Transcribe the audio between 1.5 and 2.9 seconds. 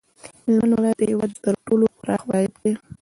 ټولو پراخ ولایت دی